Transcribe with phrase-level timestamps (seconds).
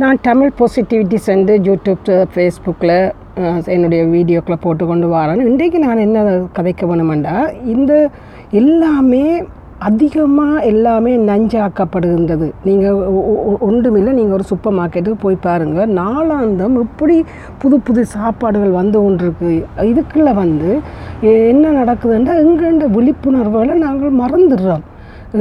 [0.00, 2.92] நான் தமிழ் பாசிட்டிவிட்டி சென்று யூடியூப் ஃபேஸ்புக்கில்
[3.74, 5.42] என்னுடைய வீடியோக்களை போட்டு கொண்டு வரேன்.
[5.48, 6.20] இன்றைக்கு நான் என்ன
[6.58, 7.34] கதைக்க வேணுமெண்டா
[7.72, 7.92] இந்த
[8.60, 9.24] எல்லாமே
[9.88, 12.48] அதிகமாக எல்லாமே நஞ்சாக்கப்படுகின்றது.
[12.68, 12.98] நீங்கள்
[13.68, 17.16] ஒன்றுமில்லை நீங்கள் ஒரு சூப்பர் மார்க்கெட்டுக்கு போய் பாருங்கள் நாளாந்தம் இப்படி
[17.64, 19.52] புது புது சாப்பாடுகள் வந்து கொண்டிருக்கு.
[19.90, 20.70] இதுக்குள்ளே வந்து
[21.52, 24.86] என்ன நடக்குதுன்றா எங்கெண்ட விழிப்புணர்வுகளை நாங்கள் மறந்துடுறோம்.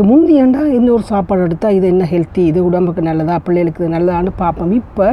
[0.09, 4.31] முந்தி ஏண்டா இந்த ஒரு சாப்பாடு எடுத்தால் இது என்ன ஹெல்த்தி இது உடம்புக்கு நல்லதா பிள்ளைகளுக்கு இது நல்லதான்னு
[4.41, 4.71] பார்ப்போம்.
[4.81, 5.05] இப்போ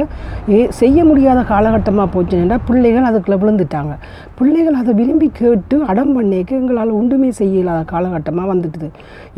[0.55, 3.93] ஏ செய்ய முடியாத காலகட்டமாக போச்சுன்னா பிள்ளைகள் அதுக்குள்ளே விழுந்துட்டாங்க.
[4.37, 8.89] பிள்ளைகள் அதை விரும்பி கேட்டு அடம் பண்ணிக்க எங்களால் ஒன்றுமே செய்ய இல்லாத காலகட்டமாக வந்துட்டுது.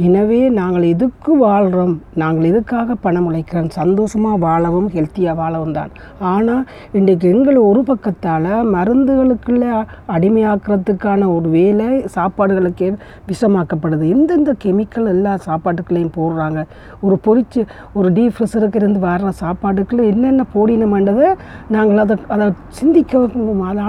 [0.08, 3.72] எனவே நாங்கள் எதுக்கு வாழ்கிறோம் நாங்கள் எதுக்காக பணம் உழைக்கிறோம்?
[3.80, 5.92] சந்தோஷமாக வாழவும் ஹெல்த்தியாக வாழவும் தான்.
[6.34, 6.64] ஆனால்
[7.00, 9.72] இன்றைக்கு எங்களை ஒரு பக்கத்தால் மருந்துகளுக்குள்ளே
[10.18, 12.92] அடிமையாக்குறதுக்கான ஒரு வேலை சாப்பாடுகளுக்கே
[13.34, 14.06] விஷமாக்கப்படுது.
[14.18, 16.60] எந்தெந்த கெமிக்கல் எல்லா சாப்பாட்டுக்குள்ளேயும் போடுறாங்க.
[17.06, 17.62] ஒரு பொரிச்சு
[17.94, 21.30] ஒரு டீப் ஃப்ரெஷருக்கு இருந்து வர்ற சாப்பாட்டுக்குள்ளே என்னென்ன போடினோம்ன்றதை
[21.76, 22.48] நாங்கள் அதை அதை
[22.80, 23.30] சிந்திக்க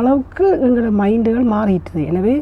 [0.00, 2.02] அளவுக்கு எங்களோட மைண்டுகள் மாறிட்டுது.
[2.10, 2.34] எனவே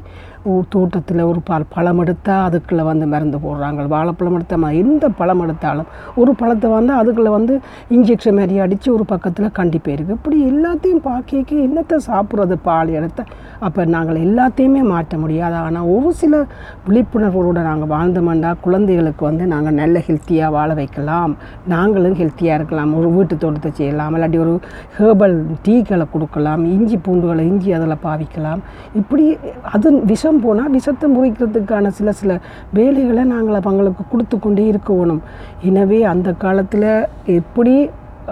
[0.45, 3.87] தோட்டத்தில் ஒரு ப பழம் எடுத்தால் அதுக்குள்ளே வந்து மருந்து போடுறாங்க.
[3.95, 5.89] வாழைப்பழம் எடுத்தால் எந்த பழம் எடுத்தாலும்
[6.21, 7.55] ஒரு பழத்தை வந்து அதுக்குள்ளே வந்து
[7.97, 13.25] இன்ஜெக்ஷன் மாதிரி அடித்து ஒரு பக்கத்தில் கண்டிப்பாக இருக்குது இப்படி எல்லாத்தையும் பாக்கிக்கு என்னத்தை சாப்பிட்றது பால் எடுத்த?
[13.67, 15.55] அப்போ நாங்கள் எல்லாத்தையுமே மாற்ற முடியாது.
[15.55, 16.43] ஆனால் ஒரு சில
[16.89, 21.37] விழிப்புணர்வோடு நாங்கள் வாழ்ந்தோம்னா குழந்தைகளுக்கு வந்து நாங்கள் நல்ல ஹெல்த்தியாக வாழ வைக்கலாம்.
[21.75, 22.95] நாங்களும் ஹெல்த்தியாக இருக்கலாம்.
[22.99, 24.15] ஒரு வீட்டு தோட்டத்தை செய்யலாம்.
[24.17, 24.55] இல்லாட்டி ஒரு
[24.99, 26.65] ஹேர்பல் டீக்களை கொடுக்கலாம்.
[26.65, 28.61] இஞ்சி பூண்டுகளை இஞ்சி அதில் பாவிக்கலாம்.
[29.03, 29.27] இப்படி
[29.75, 32.33] அது விஷம் விஷம் போனால் விஷத்தை முறிக்கிறதுக்கான சில சில
[32.77, 35.23] வேலைகளை நாங்கள் அவங்களுக்கு கொடுத்து கொண்டே இருக்கணும்.
[35.69, 36.93] எனவே அந்த காலத்தில்
[37.39, 37.75] எப்படி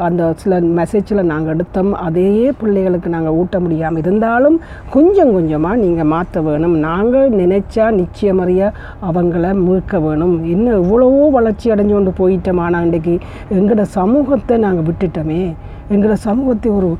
[0.06, 4.58] அந்த சில மெசேஜில் நாங்கள் எடுத்தோம் அதையே பிள்ளைகளுக்கு நாங்கள் ஊட்ட முடியாமல் இருந்தாலும்
[4.96, 6.76] கொஞ்சம் கொஞ்சமாக நீங்கள் மாற்ற வேணும்.
[6.86, 8.70] நாங்கள் நினைச்சா நிச்சயமறிய
[9.08, 10.36] அவங்கள மீட்க வேணும்.
[10.54, 12.62] இன்னும் எவ்வளவோ வளர்ச்சி அடைஞ்சு கொண்டு போயிட்டோம்.
[12.66, 13.16] ஆனால் இன்றைக்கி
[13.58, 15.42] எங்களோட சமூகத்தை நாங்கள் விட்டுட்டோமே.
[15.92, 16.90] எங்களோட சமூகத்தை ஒரு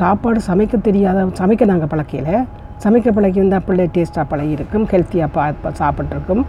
[0.00, 2.36] சாப்பாடு சமைக்க தெரியாத சமைக்க நாங்கள் பழக்கையில்
[2.82, 6.42] சமைக்க பழக்கி வந்தால் பிள்ளை டேஸ்ட்டாக பழகிருக்கும் ஹெல்த்தியாக பா சாப்பிட்ருக்கும்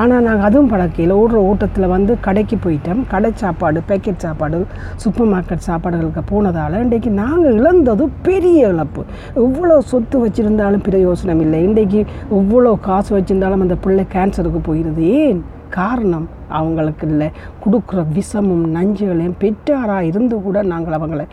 [0.00, 3.02] ஆனால் நாங்கள் அதுவும் பழக்கையில் ஓடுற ஓட்டத்தில் வந்து கடைக்கு போயிட்டோம்.
[3.12, 4.66] கடை சாப்பாடு பேக்கெட் சாப்பாடு
[5.02, 9.04] சூப்பர் மார்க்கெட் சாப்பாடுகளுக்கு போனதால் இன்றைக்கி நாங்கள் இழந்தது பெரிய இழப்பு.
[9.34, 11.60] எவ்வளோ சொத்து வச்சுருந்தாலும் பிரயோசனம் இல்லை.
[11.68, 12.02] இன்றைக்கி
[12.40, 15.40] எவ்வளோ காசு வச்சுருந்தாலும் அந்த பிள்ளை கேன்சருக்கு போயிடுது ஏன்?
[15.76, 16.26] காரணம்
[16.58, 17.28] அவங்களுக்கு இல்லை.
[17.64, 21.26] கொடுக்குற விஷமும் நஞ்சுகளையும் பெற்றாராக இருந்து கூட நாங்கள் அவங்களை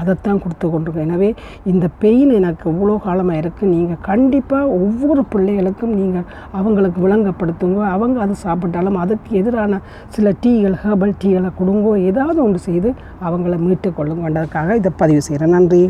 [0.00, 1.06] அதைத்தான் கொடுத்து கொண்டிருக்கோம்.
[1.08, 1.30] எனவே
[1.72, 6.28] இந்த பெயின் எனக்கு இவ்வளோ காலமாக இருக்குது நீங்கள் கண்டிப்பாக ஒவ்வொரு பிள்ளைகளுக்கும் நீங்கள்
[6.60, 7.80] அவங்களுக்கு விளங்கப்படுத்துங்க.
[7.96, 9.80] அவங்க அது சாப்பிட்டாலும் அதுக்கு எதிரான
[10.16, 12.92] சில டீகள் ஹேர்பல் டீகளை கொடுங்கோ ஏதாவது ஒன்று செய்து
[13.28, 15.56] அவங்கள மீட்டு கொள்ளுங்கன்றதுக்காக இதை பதிவு செய்கிறேன்.
[15.58, 15.82] நன்றி.